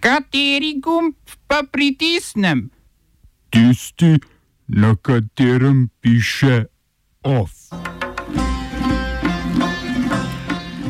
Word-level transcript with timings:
Kateri 0.00 0.78
gumb 0.80 1.14
pa 1.46 1.62
pritisnem? 1.72 2.70
Tisti, 3.50 4.18
na 4.66 4.94
katerem 4.96 5.88
piše 6.00 6.64
OF. 7.22 7.50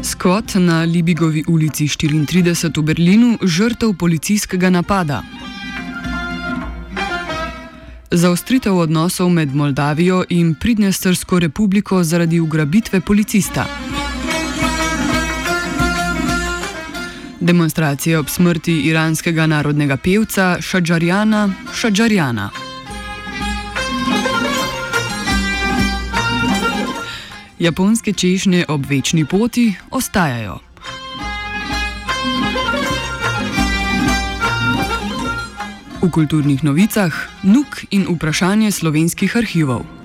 Skot 0.02 0.54
na 0.54 0.82
Libigovi 0.84 1.44
ulici 1.48 1.84
34 1.88 2.79
v 2.79 2.82
Berlinu, 2.82 3.38
žrtev 3.42 3.96
policijskega 3.98 4.71
napada. 4.71 5.22
Zaostritev 8.11 8.77
odnosov 8.77 9.29
med 9.30 9.54
Moldavijo 9.54 10.25
in 10.29 10.54
Pridnestrsko 10.54 11.38
republiko 11.38 12.02
zaradi 12.04 12.40
ugrabitve 12.40 13.00
policista. 13.00 13.88
Demonstracije 17.41 18.18
ob 18.18 18.29
smrti 18.29 18.73
iranskega 18.80 19.46
narodnega 19.46 19.96
pevca 19.96 20.57
Šadžarjana 20.61 21.52
Šadžarjana. 21.74 22.51
Japonske 27.59 28.12
češnje 28.12 28.64
ob 28.69 28.87
večni 28.91 29.24
poti 29.24 29.74
ostajajo. 29.91 30.59
V 36.02 36.11
kulturnih 36.11 36.64
novicah 36.64 37.14
nuk 37.42 37.84
in 37.91 38.06
vprašanje 38.09 38.70
slovenskih 38.70 39.36
arhivov. 39.36 39.98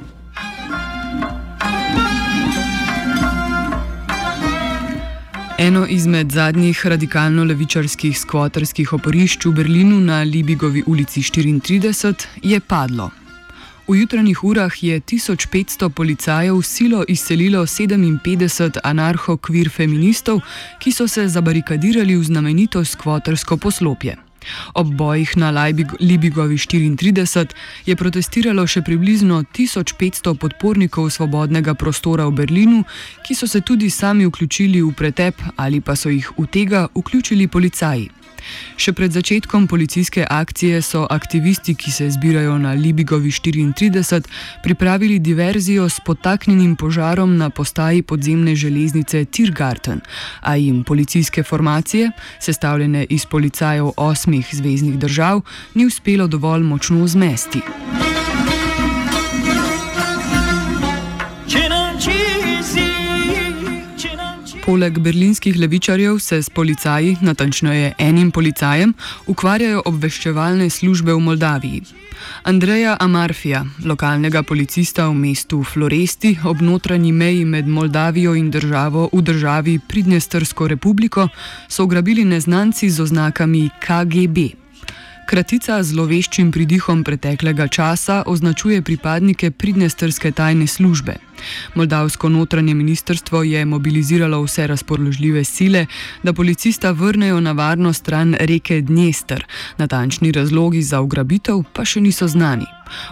Eno 5.57 5.85
izmed 5.89 6.31
zadnjih 6.31 6.85
radikalno-levičarskih 6.85 8.17
skvoterskih 8.17 8.93
oporišč 8.93 9.45
v 9.45 9.51
Berlinu 9.53 9.99
na 10.01 10.23
Libigovi 10.23 10.83
ulici 10.87 11.21
34 11.21 12.25
je 12.43 12.59
padlo. 12.59 13.11
V 13.87 13.99
jutranjih 13.99 14.43
urah 14.43 14.83
je 14.83 14.99
1500 14.99 15.89
policajev 15.89 16.61
silo 16.61 17.03
izselilo 17.07 17.65
57 17.65 18.79
anarcho-kvir 18.83 19.69
feministov, 19.69 20.41
ki 20.79 20.91
so 20.91 21.07
se 21.07 21.27
zabarikadirali 21.27 22.15
v 22.15 22.23
znamenito 22.23 22.85
skvotersko 22.85 23.57
poslopje. 23.57 24.32
Ob 24.73 24.87
bojih 24.87 25.37
na 25.37 25.51
Libigovi 25.99 26.57
34 26.57 27.53
je 27.85 27.95
protestiralo 27.95 28.67
še 28.67 28.81
približno 28.81 29.43
1500 29.43 30.35
podpornikov 30.37 31.09
svobodnega 31.09 31.73
prostora 31.73 32.25
v 32.27 32.43
Berlinu, 32.43 32.83
ki 33.27 33.35
so 33.35 33.47
se 33.47 33.61
tudi 33.61 33.89
sami 33.89 34.25
vključili 34.25 34.81
v 34.81 34.91
pretep 34.93 35.41
ali 35.55 35.81
pa 35.81 35.95
so 35.95 36.09
jih 36.09 36.31
v 36.37 36.47
tega 36.47 36.87
vključili 36.95 37.47
policaji. 37.47 38.22
Še 38.77 38.93
pred 38.93 39.11
začetkom 39.11 39.67
policijske 39.67 40.25
akcije 40.29 40.81
so 40.81 41.07
aktivisti, 41.09 41.75
ki 41.75 41.91
se 41.91 42.09
zbirajo 42.11 42.57
na 42.57 42.73
Libigovi 42.73 43.31
34, 43.31 44.21
pripravili 44.63 45.19
diverzijo 45.19 45.89
s 45.89 45.99
potaknjenim 46.05 46.75
požarom 46.75 47.37
na 47.37 47.49
postaji 47.49 48.01
podzemne 48.01 48.55
železnice 48.55 49.25
Tirgarten, 49.25 50.01
a 50.41 50.55
jim 50.55 50.83
policijske 50.83 51.43
formacije, 51.43 52.11
sestavljene 52.39 53.05
iz 53.09 53.25
policajev 53.25 53.91
osmih 53.97 54.49
zvezdnih 54.51 54.97
držav, 54.99 55.41
ni 55.73 55.85
uspelo 55.85 56.27
dovolj 56.27 56.63
močno 56.63 57.07
zmesti. 57.07 57.61
Poleg 64.63 64.99
berlinskih 64.99 65.57
levičarjev 65.59 66.19
se 66.19 66.37
s 66.43 66.49
policaji, 66.49 67.17
natančneje 67.21 67.93
enim 67.99 68.29
policajem, 68.31 68.93
ukvarjajo 69.27 69.81
obveščevalne 69.85 70.69
službe 70.69 71.11
v 71.13 71.19
Moldaviji. 71.19 71.81
Andreja 72.47 72.95
Amarfija, 72.99 73.65
lokalnega 73.83 74.43
policista 74.43 75.09
v 75.09 75.17
mestu 75.19 75.63
Floresti 75.63 76.37
ob 76.47 76.61
notranji 76.61 77.11
meji 77.11 77.43
med 77.45 77.67
Moldavijo 77.67 78.35
in 78.39 78.51
državo 78.51 79.09
v 79.13 79.21
državi 79.21 79.79
Pridnestrsko 79.87 80.67
republiko, 80.67 81.27
so 81.67 81.83
ugrabili 81.83 82.23
neznanci 82.23 82.89
z 82.89 83.03
oznakami 83.03 83.69
KGB. 83.83 84.37
Kratica 85.27 85.83
z 85.83 85.91
zloveščim 85.91 86.51
pridihom 86.51 87.03
preteklega 87.03 87.67
časa 87.67 88.23
označuje 88.27 88.81
pripadnike 88.81 89.51
pridnestrske 89.51 90.31
tajne 90.31 90.67
službe. 90.67 91.19
Moldavsko 91.75 92.29
notranje 92.29 92.73
ministrstvo 92.73 93.43
je 93.43 93.65
mobiliziralo 93.65 94.41
vse 94.43 94.67
razpoložljive 94.67 95.43
sile, 95.43 95.85
da 96.23 96.33
policista 96.33 96.91
vrnejo 96.91 97.39
na 97.39 97.51
varno 97.51 97.93
stran 97.93 98.35
reke 98.39 98.81
Dnester. 98.81 99.45
Natančni 99.77 100.31
razlogi 100.31 100.81
za 100.81 101.01
ugrabitev 101.01 101.63
pa 101.73 101.85
še 101.85 102.01
niso 102.01 102.27
znani. 102.27 102.65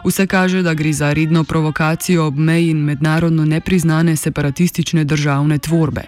Vse 0.06 0.28
kaže, 0.28 0.62
da 0.62 0.74
gre 0.74 0.94
za 0.94 1.14
redno 1.14 1.44
provokacijo 1.44 2.26
ob 2.26 2.38
meji 2.38 2.70
in 2.70 2.78
mednarodno 2.78 3.46
nepriznane 3.46 4.16
separatistične 4.16 5.04
državne 5.04 5.58
tvorbe. 5.58 6.02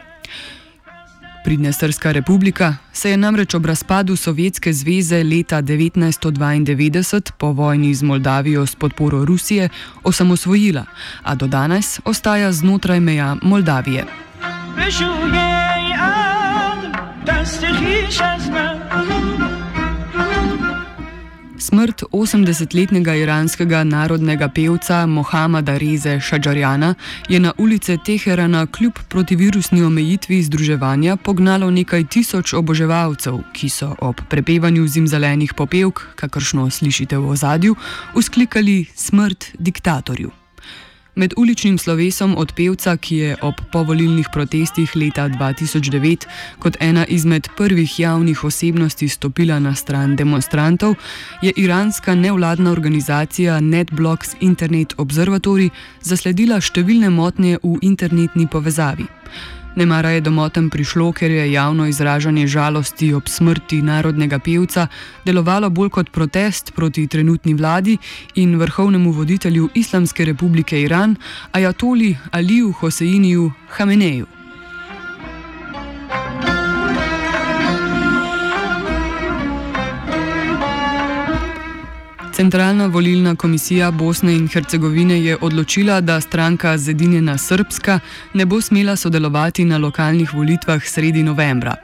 Pridnestrska 1.44 2.12
republika 2.12 2.76
se 2.94 3.10
je 3.10 3.18
namreč 3.18 3.54
ob 3.54 3.66
razpadu 3.66 4.16
Sovjetske 4.16 4.74
zveze 4.74 5.24
leta 5.24 5.62
1992 5.62 7.32
po 7.38 7.52
vojni 7.52 7.96
z 7.96 8.04
Moldavijo 8.04 8.66
s 8.66 8.76
podporo 8.76 9.26
Rusije 9.26 9.70
osamosvojila, 10.04 10.86
a 11.24 11.36
do 11.36 11.48
danes 11.48 12.00
ostaja 12.06 12.52
znotraj 12.52 13.00
meja 13.00 13.36
Moldavije. 13.42 14.06
Rešujem, 14.78 15.32
da 17.26 17.46
ste 17.46 17.68
hiša. 17.68 17.93
Smrt 21.64 22.04
80-letnega 22.12 23.14
iranskega 23.16 23.84
narodnega 23.88 24.50
pevca 24.52 25.06
Mohameda 25.08 25.78
Reze 25.80 26.18
Šadžarjana 26.20 26.90
je 27.30 27.40
na 27.40 27.54
ulice 27.58 27.98
Teherana 28.06 28.66
kljub 28.68 29.00
protivirusni 29.10 29.84
omejitvi 29.84 30.42
združevanja 30.44 31.16
pognalo 31.16 31.72
nekaj 31.72 32.04
tisoč 32.04 32.54
oboževalcev, 32.60 33.40
ki 33.56 33.70
so 33.70 33.96
ob 34.02 34.20
prepevanju 34.30 34.88
zimzelenih 34.88 35.54
popevk, 35.56 36.04
kakršno 36.20 36.70
slišite 36.70 37.18
v 37.18 37.32
ozadju, 37.32 37.76
usklikali 38.16 38.86
smrt 38.96 39.54
diktatorju. 39.60 40.43
Med 41.16 41.34
uličnim 41.38 41.78
slovesom 41.78 42.34
od 42.38 42.54
pevca, 42.58 42.96
ki 42.98 43.16
je 43.16 43.36
ob 43.42 43.60
povolilnih 43.72 44.28
protestih 44.34 44.96
leta 44.96 45.28
2009 45.30 46.26
kot 46.60 46.78
ena 46.80 47.06
izmed 47.06 47.48
prvih 47.58 48.00
javnih 48.00 48.44
osebnosti 48.44 49.10
stopila 49.10 49.60
na 49.60 49.76
stran 49.76 50.16
demonstrantov, 50.16 50.96
je 51.42 51.54
iranska 51.58 52.16
nevladna 52.16 52.72
organizacija 52.72 53.60
NetBlocks 53.60 54.36
Internet 54.42 54.94
Observatory 54.98 55.70
zasledila 56.02 56.58
številne 56.62 57.10
motnje 57.10 57.60
v 57.64 57.78
internetni 57.82 58.48
povezavi. 58.48 59.06
Nemara 59.76 60.10
je 60.10 60.22
domotem 60.22 60.70
prišlo, 60.70 61.12
ker 61.12 61.32
je 61.32 61.52
javno 61.52 61.88
izražanje 61.88 62.48
žalosti 62.48 63.14
ob 63.14 63.28
smrti 63.28 63.82
narodnega 63.82 64.40
pevca 64.40 64.88
delovalo 65.26 65.70
bolj 65.70 65.90
kot 65.90 66.12
protest 66.12 66.74
proti 66.76 67.08
trenutni 67.08 67.54
vladi 67.54 67.98
in 68.36 68.56
vrhovnemu 68.60 69.12
voditelju 69.12 69.70
Islamske 69.74 70.26
republike 70.26 70.82
Iran, 70.82 71.16
Ajatoli 71.52 72.18
Aliju 72.32 72.72
Hoseiniju 72.72 73.52
Hameneju. 73.70 74.43
Centralna 82.44 82.86
volilna 82.88 83.36
komisija 83.36 83.92
Bosne 83.92 84.34
in 84.34 84.48
Hercegovine 84.48 85.24
je 85.24 85.38
odločila, 85.42 86.02
da 86.02 86.22
stranka 86.22 86.78
Zedinjena 86.78 87.38
Srpska 87.38 88.00
ne 88.34 88.46
bo 88.46 88.62
smela 88.62 88.96
sodelovati 88.96 89.66
na 89.66 89.78
lokalnih 89.78 90.34
volitvah 90.34 90.84
sredi 90.86 91.24
novembra. 91.24 91.76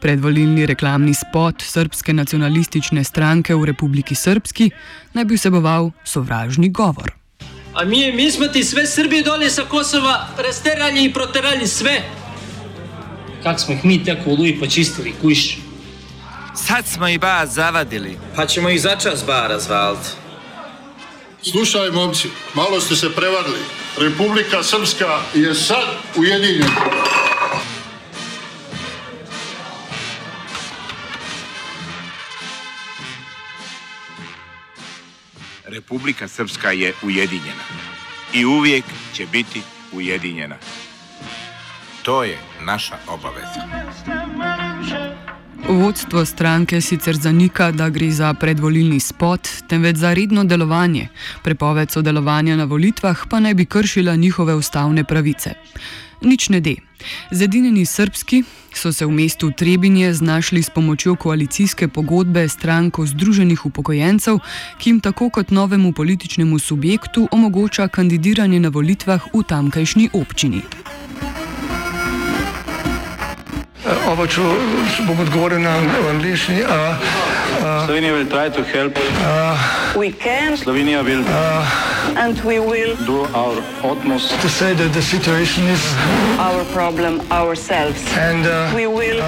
Predvolilni 0.00 0.66
reklamni 0.66 1.14
spot 1.14 1.62
Srpske 1.62 2.12
nacionalistične 2.12 3.04
stranke 3.04 3.54
v 3.54 3.64
Republiki 3.64 4.14
Srpski 4.14 4.70
naj 5.12 5.24
bi 5.24 5.40
vseboval 5.40 5.90
sovražni 6.04 6.68
govor. 6.68 7.12
A 7.74 7.84
mi, 7.84 8.12
mi 8.12 8.30
smo 8.30 8.46
ti 8.46 8.64
sve 8.64 8.86
Srbije 8.86 9.22
dolje 9.22 9.50
sa 9.50 9.62
Kosova 9.62 10.28
razterali 10.38 11.04
in 11.04 11.12
proterali 11.12 11.66
sve. 11.66 12.02
Kak 13.42 13.60
smo 13.60 13.74
jih 13.74 13.84
mi 13.84 14.04
tako 14.04 14.30
v 14.30 14.38
Luji 14.38 14.60
počistili, 14.60 15.14
kujš? 15.22 15.63
Sad 16.54 16.86
smo 16.86 17.08
i 17.08 17.18
ba 17.18 17.46
zavadili. 17.46 18.18
Pa 18.36 18.46
ćemo 18.46 18.68
ih 18.70 18.80
začas 18.80 19.26
ba 19.26 19.46
razvaliti. 19.46 20.08
Slušaj, 21.42 21.90
momci, 21.90 22.28
malo 22.54 22.80
ste 22.80 22.96
se 22.96 23.14
prevarili. 23.14 23.58
Republika 23.98 24.62
Srpska 24.62 25.18
je 25.34 25.54
sad 25.54 25.84
ujedinjena. 26.16 27.04
Republika 35.64 36.28
Srpska 36.28 36.70
je 36.70 36.94
ujedinjena. 37.02 37.64
I 38.32 38.44
uvijek 38.44 38.84
će 39.12 39.26
biti 39.26 39.62
ujedinjena. 39.92 40.56
To 42.02 42.24
je 42.24 42.38
naša 42.60 42.96
obaveza. 43.08 44.23
Vodstvo 45.68 46.24
stranke 46.24 46.80
sicer 46.80 47.16
zanika, 47.16 47.70
da 47.72 47.88
gre 47.88 48.10
za 48.10 48.34
predvolilni 48.34 49.00
spot, 49.00 49.48
temveč 49.68 49.96
za 49.96 50.14
redno 50.14 50.44
delovanje. 50.44 51.08
Prepoved 51.42 51.90
sodelovanja 51.90 52.56
na 52.56 52.64
volitvah 52.64 53.24
pa 53.30 53.40
naj 53.40 53.54
bi 53.54 53.64
kršila 53.64 54.16
njihove 54.16 54.54
ustavne 54.54 55.04
pravice. 55.04 55.54
Nič 56.22 56.48
ne 56.48 56.60
de. 56.60 56.74
Zedinjeni 57.30 57.86
srpski 57.86 58.42
so 58.74 58.92
se 58.92 59.06
v 59.06 59.10
mestu 59.10 59.50
Trebinje 59.50 60.12
znašli 60.14 60.62
s 60.62 60.70
pomočjo 60.70 61.16
koalicijske 61.16 61.88
pogodbe 61.88 62.48
stranko 62.48 63.06
Združenih 63.06 63.66
upokojencev, 63.66 64.38
ki 64.78 64.90
jim 64.90 65.00
tako 65.00 65.30
kot 65.30 65.50
novemu 65.50 65.92
političnemu 65.92 66.58
subjektu 66.58 67.28
omogoča 67.30 67.88
kandidiranje 67.88 68.60
na 68.60 68.68
volitvah 68.68 69.22
v 69.34 69.42
tamkajšnji 69.48 70.10
občini. 70.12 70.62
Oba, 74.08 74.26
če 74.26 74.42
bom 75.06 75.20
odgovoril 75.20 75.60
na 75.62 75.76
angliški. 76.10 76.62
Slovenija 77.86 78.12
will 78.12 78.28
try 78.28 78.48
to 78.50 78.62
help. 78.64 78.98
We 79.96 80.10
can. 80.12 80.56
Slovenija 80.56 81.02
will 81.02 81.24
And 82.16 82.38
we 82.44 82.58
will 82.60 82.94
do 83.06 83.24
our 83.34 83.56
utmost 83.82 84.30
to 84.40 84.48
say 84.48 84.74
that 84.74 84.92
the 84.92 85.02
situation 85.02 85.64
is 85.66 85.82
our 86.38 86.64
problem 86.72 87.20
ourselves. 87.30 88.00
and 88.16 88.46
uh, 88.46 88.70
We 88.74 88.86
will 88.86 89.20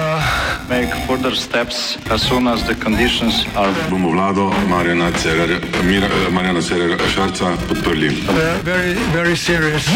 make 0.69 0.93
further 1.07 1.35
steps 1.35 1.97
as 2.11 2.21
soon 2.21 2.47
as 2.47 2.63
the 2.67 2.75
conditions 2.75 3.45
are. 3.55 3.73
bomo 3.89 4.11
vlado 4.11 4.51
Marjana 4.69 5.11
Cererja, 5.17 5.59
Mira, 5.83 6.07
eh, 6.07 6.29
Marjana 6.31 6.61
Cererja 6.61 6.97
Šarca 7.09 7.57
podprli. 7.67 8.09
uh, 8.29 8.59
very, 8.63 8.93
very 9.11 9.35
serious. 9.35 9.87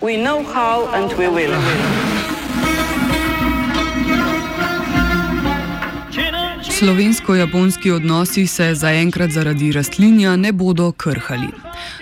we 0.00 0.16
know 0.16 0.42
how 0.42 0.86
and 0.94 1.12
we 1.18 1.28
will. 1.28 2.13
Slovensko-japonski 6.78 7.90
odnosi 7.90 8.46
se 8.46 8.74
zaenkrat 8.74 9.30
zaradi 9.30 9.72
rastlinja 9.72 10.36
ne 10.36 10.52
bodo 10.52 10.92
krhali. 10.92 11.46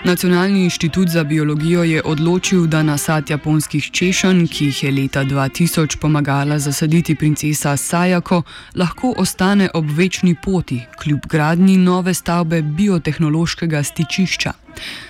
Nacionalni 0.05 0.65
inštitut 0.65 1.09
za 1.09 1.25
biologijo 1.25 1.83
je 1.83 2.03
odločil, 2.05 2.67
da 2.67 2.83
nasad 2.83 3.31
japonskih 3.31 3.91
češenj, 3.91 4.47
ki 4.47 4.65
jih 4.65 4.83
je 4.85 4.93
leta 4.93 5.25
2000 5.25 5.99
pomagala 5.99 6.59
zasaditi 6.59 7.15
princesa 7.15 7.77
Sayako, 7.77 8.43
lahko 8.75 9.15
ostane 9.17 9.69
ob 9.75 9.91
večni 9.91 10.35
poti, 10.45 10.81
kljub 11.03 11.21
gradnji 11.29 11.77
nove 11.77 12.15
stavbe 12.15 12.63
biotehnološkega 12.63 13.83
stičišča. 13.83 14.53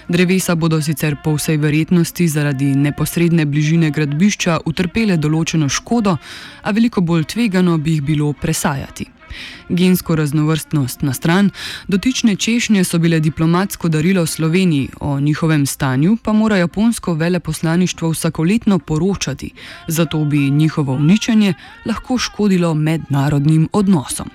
Drevesa 0.09 0.55
bodo 0.55 0.83
sicer 0.83 1.17
po 1.25 1.35
vsej 1.35 1.57
verjetnosti 1.57 2.29
zaradi 2.29 2.75
neposredne 2.75 3.45
bližine 3.45 3.91
gradbišča 3.91 4.61
utrpele 4.65 5.17
določeno 5.17 5.69
škodo, 5.69 6.17
a 6.63 6.71
veliko 6.71 7.01
bolj 7.01 7.25
tvegano 7.25 7.79
bi 7.79 7.91
jih 7.91 8.03
bilo 8.03 8.33
presajati. 8.33 9.22
Gensko 9.69 10.17
raznovrstnost 10.17 11.03
na 11.03 11.13
stran, 11.13 11.51
dotične 11.89 12.37
češnje 12.37 12.85
so 12.85 12.99
bile 12.99 13.21
diplomatsko 13.21 13.89
darilo 13.89 14.27
Sloveniji, 14.27 14.89
o 15.01 15.21
njihovem 15.21 15.67
stanju 15.67 16.17
pa 16.23 16.33
mora 16.33 16.57
japonsko 16.57 17.15
veleposlaništvo 17.15 18.11
vsakoletno 18.11 18.79
poročati, 18.79 19.51
zato 19.87 20.25
bi 20.25 20.51
njihovo 20.51 20.93
uničenje 20.93 21.55
lahko 21.87 22.19
škodilo 22.19 22.75
mednarodnim 22.75 23.69
odnosom. 23.73 24.31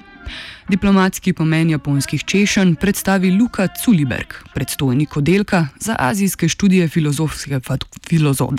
Diplomatski 0.68 1.34
pomen 1.34 1.70
japonskih 1.70 2.24
češenj 2.24 2.74
predstavi 2.76 3.32
Luka 3.32 3.68
Culiberg, 3.68 4.34
predstojnik 4.54 5.18
oddelka 5.18 5.68
za 5.80 5.96
azijske 6.00 6.48
študije 6.48 6.88
filozofske, 6.88 7.60
fa 7.60 7.78
filozo 8.10 8.50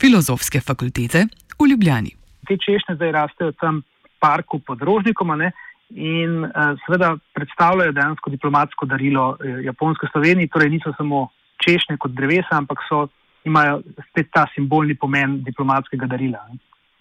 filozofske 0.00 0.60
fakultete 0.60 1.26
v 1.58 1.68
Ljubljani. 1.70 2.10
Te 2.48 2.56
češnje 2.56 2.96
zdaj 2.96 3.12
rastejo 3.12 3.52
tam 3.52 3.82
parku 4.20 4.60
pod 4.60 4.82
Rožnikom 4.82 5.32
ne, 5.38 5.52
in 5.90 6.44
uh, 6.44 6.76
seveda 6.84 7.16
predstavljajo 7.34 7.92
dejansko 7.92 8.30
diplomatsko 8.30 8.86
darilo 8.86 9.36
eh, 9.40 9.62
Japonske 9.66 10.06
Sloveniji, 10.12 10.48
torej 10.48 10.70
niso 10.70 10.92
samo 10.96 11.28
češnje 11.64 11.96
kot 11.98 12.14
drevesa, 12.14 12.54
ampak 12.54 12.84
so, 12.88 13.08
imajo 13.44 13.80
spet 14.10 14.30
ta 14.32 14.46
simbolni 14.54 14.94
pomen 14.94 15.40
diplomatskega 15.42 16.06
darila. 16.06 16.44
Ne. 16.52 16.60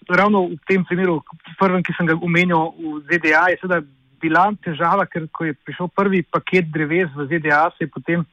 Ravno 0.09 0.47
v 0.47 0.57
tem 0.67 0.85
primeru, 0.87 1.19
prvem, 1.59 1.83
ki 1.85 1.93
sem 1.97 2.07
ga 2.09 2.15
omenil 2.17 2.73
v 2.79 3.01
ZDA, 3.05 3.43
je 3.51 3.59
seveda 3.61 3.81
bila 4.19 4.47
težava, 4.63 5.05
ker 5.05 5.27
ko 5.31 5.45
je 5.45 5.53
prišel 5.53 5.91
prvi 5.95 6.23
paket 6.23 6.71
dreves 6.73 7.11
v 7.15 7.27
ZDA, 7.29 7.67
se 7.77 7.85
je 7.85 7.91
potem 7.93 8.25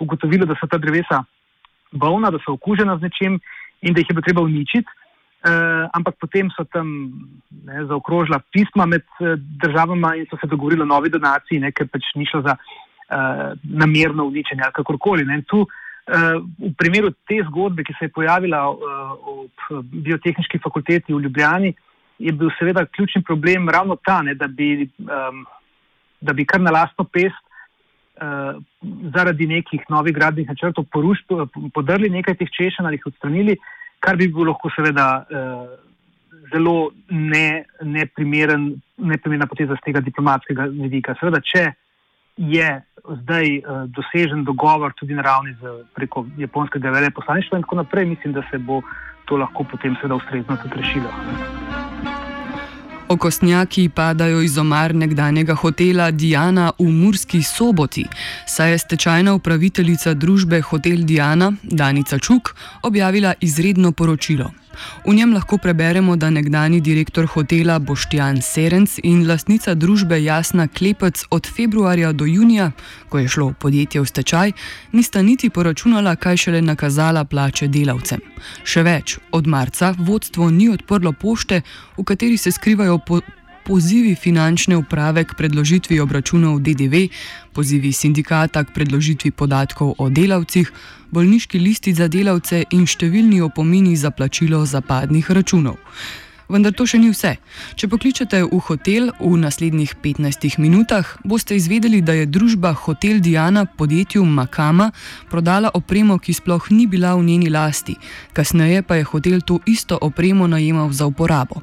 ugotovilo, 0.00 0.48
da 0.48 0.56
so 0.58 0.66
ta 0.66 0.80
drevesa 0.80 1.22
bolna, 1.92 2.30
da 2.30 2.40
so 2.42 2.56
okužena 2.56 2.96
z 2.98 3.08
nečim 3.08 3.38
in 3.80 3.94
da 3.94 4.00
jih 4.00 4.10
je 4.10 4.14
bilo 4.16 4.26
treba 4.26 4.42
uničiti. 4.42 4.88
Uh, 5.40 5.88
ampak 5.96 6.20
potem 6.20 6.50
so 6.52 6.66
tam 6.68 6.88
ne, 7.64 7.84
zaokrožila 7.88 8.42
pisma 8.52 8.84
med 8.84 9.06
uh, 9.24 9.38
državama 9.40 10.12
in 10.20 10.26
so 10.28 10.36
se 10.36 10.46
dogovorili 10.46 10.84
o 10.84 10.88
novi 10.90 11.08
donaciji, 11.08 11.62
ne, 11.64 11.70
ker 11.72 11.88
pač 11.88 12.10
ni 12.12 12.26
šlo 12.28 12.42
za 12.44 12.58
uh, 12.60 13.56
namerno 13.64 14.26
uničenje 14.28 14.66
ali 14.66 14.76
kakorkoli. 14.76 15.24
Ne. 15.24 15.40
Tu, 15.48 15.62
uh, 15.64 16.36
v 16.60 16.74
primeru 16.76 17.14
te 17.24 17.40
zgodbe, 17.48 17.86
ki 17.88 17.96
se 17.96 18.10
je 18.10 18.14
pojavila 18.18 18.66
uh, 18.68 19.48
v 19.70 19.80
biotehnički 20.10 20.60
fakulteti 20.60 21.16
v 21.16 21.22
Ljubljani, 21.24 21.72
je 22.20 22.36
bil 22.36 22.52
seveda 22.58 22.84
ključni 22.84 23.24
problem 23.24 23.72
ravno 23.72 23.96
ta, 23.96 24.20
ne, 24.20 24.36
da, 24.36 24.44
bi, 24.44 24.90
um, 25.08 25.44
da 26.20 26.36
bi 26.36 26.44
kar 26.44 26.60
na 26.60 26.76
lastno 26.76 27.08
pest 27.08 27.40
uh, 28.20 28.60
zaradi 29.16 29.48
nekih 29.56 29.88
novih 29.88 30.12
gradnih 30.12 30.52
načrtov 30.52 30.84
poruš, 30.92 31.24
podrli 31.72 32.12
nekaj 32.12 32.36
teh 32.36 32.56
češenj 32.60 32.92
ali 32.92 33.00
jih 33.00 33.08
odstranili 33.14 33.56
kar 34.00 34.16
bi 34.16 34.28
bilo 34.28 34.50
lahko 34.52 34.70
seveda 34.74 35.06
uh, 35.22 35.68
zelo 36.52 36.90
ne, 37.10 37.64
neprimeren, 37.82 38.72
neprimerna 38.96 39.46
poteza 39.46 39.76
z 39.78 39.86
tega 39.86 40.02
diplomatskega 40.04 40.66
vidika. 40.72 41.14
Seveda, 41.20 41.42
če 41.44 41.66
je 42.40 42.70
zdaj 43.22 43.52
uh, 43.58 43.84
dosežen 43.92 44.44
dogovor 44.48 44.96
tudi 44.98 45.14
na 45.14 45.26
ravni 45.26 45.54
z, 45.60 45.76
preko 45.96 46.26
japonskega 46.40 46.94
veleposlaništva 46.96 47.60
in 47.60 47.68
tako 47.68 47.82
naprej, 47.82 48.10
mislim, 48.14 48.34
da 48.36 48.44
se 48.50 48.58
bo 48.58 48.82
to 49.28 49.38
lahko 49.40 49.64
potem 49.64 49.94
seveda 50.00 50.18
ustrezno 50.18 50.58
tudi 50.64 50.82
rešilo. 50.82 51.79
Okostnjaki 53.10 53.88
padajo 53.88 54.40
iz 54.40 54.58
omar 54.58 54.94
nekdanjega 54.94 55.54
hotela 55.54 56.10
Diana 56.10 56.70
v 56.78 56.84
Murski 56.84 57.42
soboti, 57.42 58.04
saj 58.46 58.70
je 58.70 58.78
stečajna 58.78 59.34
upraviteljica 59.34 60.14
družbe 60.14 60.60
Hotel 60.60 61.02
Diana, 61.02 61.52
Danica 61.62 62.18
Čuk, 62.18 62.54
objavila 62.82 63.34
izredno 63.40 63.92
poročilo. 63.92 64.59
V 65.06 65.14
njem 65.14 65.32
lahko 65.34 65.58
preberemo, 65.58 66.16
da 66.16 66.30
nekdani 66.30 66.80
direktor 66.80 67.26
hotela 67.26 67.78
Boštjan 67.78 68.42
Serenc 68.42 68.98
in 69.02 69.26
lastnica 69.28 69.74
družbe 69.74 70.22
Jasna 70.22 70.68
Klepec 70.68 71.24
od 71.30 71.46
februarja 71.56 72.12
do 72.12 72.24
junija, 72.24 72.70
ko 73.08 73.18
je 73.18 73.28
šlo 73.28 73.52
podjetje 73.58 74.00
v 74.00 74.06
stečaj, 74.06 74.52
nista 74.92 75.22
niti 75.22 75.50
poračunala, 75.50 76.16
kaj 76.16 76.36
šele 76.36 76.62
nakazala 76.62 77.24
plače 77.24 77.68
delavcem. 77.68 78.20
Še 78.64 78.82
več, 78.82 79.18
od 79.32 79.46
marca 79.46 79.94
vodstvo 79.98 80.50
ni 80.50 80.68
odprlo 80.68 81.12
pošte, 81.12 81.62
v 81.96 82.04
kateri 82.04 82.36
se 82.36 82.52
skrivajo 82.52 82.98
po 82.98 83.20
pozivi 83.70 84.16
finančne 84.18 84.74
uprave 84.76 85.22
k 85.24 85.34
predložitvi 85.38 86.00
obračunov 86.02 86.58
DDV, 86.58 87.06
pozivi 87.54 87.92
sindikata 87.94 88.64
k 88.66 88.74
predložitvi 88.74 89.30
podatkov 89.30 89.94
o 89.98 90.08
delavcih, 90.10 90.72
bolniški 91.14 91.58
listi 91.62 91.94
za 91.94 92.08
delavce 92.10 92.64
in 92.74 92.82
številni 92.82 93.38
opomini 93.46 93.94
za 93.94 94.10
plačilo 94.10 94.64
zapadnih 94.66 95.30
računov. 95.30 95.78
Vendar 96.50 96.74
to 96.74 96.82
še 96.82 96.98
ni 96.98 97.12
vse. 97.12 97.36
Če 97.78 97.86
pokličete 97.86 98.42
v 98.42 98.58
hotel 98.66 99.12
v 99.22 99.36
naslednjih 99.38 99.94
15 100.02 100.58
minutah, 100.58 101.06
boste 101.22 101.54
izvedeli, 101.54 102.02
da 102.02 102.16
je 102.18 102.26
družba 102.26 102.72
Hotel 102.74 103.22
Diana 103.22 103.64
podjetju 103.70 104.24
Makama 104.26 104.90
prodala 105.30 105.70
opremo, 105.78 106.18
ki 106.18 106.34
sploh 106.34 106.66
ni 106.74 106.90
bila 106.90 107.14
v 107.14 107.22
njeni 107.30 107.52
lasti. 107.54 107.94
Kasneje 108.34 108.82
pa 108.82 108.98
je 108.98 109.06
hotel 109.06 109.38
to 109.46 109.60
isto 109.62 109.94
opremo 109.94 110.50
najemal 110.50 110.90
za 110.90 111.06
uporabo. 111.06 111.62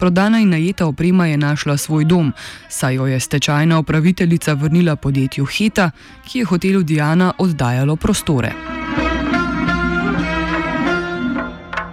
Prodana 0.00 0.40
in 0.40 0.56
najeta 0.56 0.88
oprema 0.88 1.28
je 1.28 1.36
našla 1.36 1.76
svoj 1.76 2.08
dom, 2.08 2.32
saj 2.72 2.96
jo 2.96 3.06
je 3.06 3.20
stečajna 3.20 3.78
upraviteljica 3.78 4.56
vrnila 4.56 4.96
podjetju 4.96 5.44
Heta, 5.44 5.90
ki 6.24 6.38
je 6.38 6.48
hotelu 6.48 6.82
Diana 6.82 7.32
oddajalo 7.38 7.96
prostore. 7.96 8.52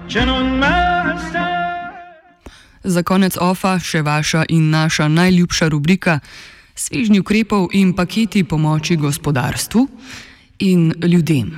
Non 0.10 0.79
Za 2.90 3.04
konec 3.06 3.38
ofa 3.38 3.78
še 3.78 4.02
vaša 4.02 4.48
in 4.50 4.70
naša 4.74 5.06
najljubša 5.08 5.68
rubrika: 5.70 6.20
svežnji 6.76 7.20
ukrepov 7.20 7.70
in 7.78 7.94
paketi 7.94 8.44
pomoči 8.44 8.96
gospodarstvu 8.98 9.88
in 10.60 10.94
ljudem. 11.04 11.54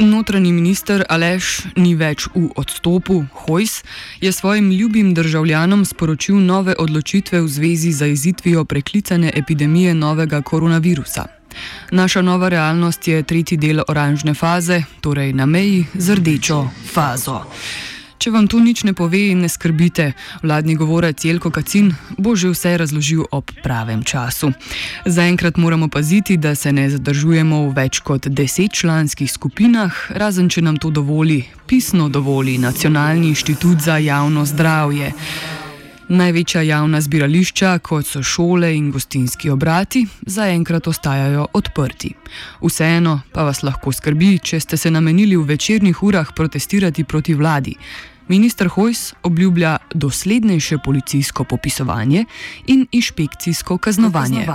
Notranji 0.00 0.52
minister 0.52 1.04
Aleš 1.08 1.66
ni 1.76 1.92
več 1.94 2.24
v 2.32 2.48
odstopu, 2.56 3.24
Hojs 3.44 3.82
je 4.20 4.32
svojim 4.32 4.70
ljubim 4.72 5.12
državljanom 5.14 5.84
sporočil 5.84 6.40
nove 6.40 6.72
odločitve 6.78 7.40
v 7.40 7.48
zvezi 7.48 7.92
z 7.92 8.08
izitvijo 8.16 8.64
preklicane 8.64 9.32
epidemije 9.34 9.94
novega 9.94 10.40
koronavirusa. 10.40 11.39
Naša 11.90 12.22
nova 12.22 12.48
realnost 12.48 13.08
je 13.08 13.22
tretji 13.22 13.56
del 13.56 13.82
oranžne 13.88 14.34
faze, 14.34 14.82
torej 15.00 15.32
na 15.32 15.46
meji 15.46 15.86
z 15.94 16.14
rdečo 16.14 16.68
fazo. 16.92 17.42
Če 18.20 18.34
vam 18.34 18.44
to 18.52 18.58
nič 18.60 18.82
ne 18.84 18.92
pove 18.92 19.20
in 19.32 19.38
ne 19.40 19.48
skrbite, 19.48 20.10
vladni 20.42 20.74
govorec 20.76 21.24
Jelko 21.24 21.48
Kacin 21.48 21.88
bo 22.20 22.34
že 22.36 22.50
vse 22.52 22.74
razložil 22.76 23.24
ob 23.32 23.48
pravem 23.64 24.02
času. 24.04 24.52
Zaenkrat 25.08 25.56
moramo 25.56 25.88
paziti, 25.88 26.36
da 26.36 26.52
se 26.54 26.68
ne 26.72 26.84
zadržujemo 26.92 27.62
v 27.64 27.72
več 27.72 28.02
kot 28.04 28.28
deset 28.28 28.76
članskih 28.76 29.32
skupinah, 29.32 30.12
razen 30.12 30.52
če 30.52 30.60
nam 30.60 30.76
to 30.76 30.92
dovoli, 30.92 31.46
pisno 31.64 32.10
dovoli 32.12 32.58
Nacionalni 32.60 33.32
inštitut 33.32 33.80
za 33.80 33.96
javno 33.96 34.44
zdravje. 34.44 35.14
Največja 36.10 36.62
javna 36.62 36.98
zbirališča, 37.00 37.76
kot 37.78 38.06
so 38.06 38.22
šole 38.22 38.72
in 38.76 38.88
gostinski 38.90 39.50
obrati, 39.50 40.06
zaenkrat 40.26 40.86
ostajajo 40.90 41.44
odprti. 41.54 42.10
Vseeno 42.62 43.20
pa 43.32 43.44
vas 43.46 43.62
lahko 43.62 43.92
skrbi, 43.92 44.38
če 44.42 44.58
ste 44.60 44.76
se 44.76 44.90
namenili 44.90 45.36
v 45.36 45.46
večernih 45.52 46.02
urah 46.02 46.32
protestirati 46.36 47.04
proti 47.04 47.34
vladi. 47.34 47.74
Ministr 48.28 48.68
Hojs 48.68 49.12
obljublja 49.22 49.76
doslednejše 49.94 50.78
policijsko 50.84 51.44
popisovanje 51.44 52.24
in 52.66 52.86
inšpekcijsko 52.92 53.78
kaznovanje. 53.78 54.46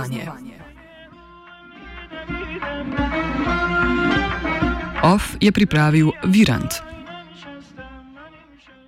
OF 5.02 5.36
je 5.40 5.52
pripravil 5.52 6.12
Virant. 6.24 6.95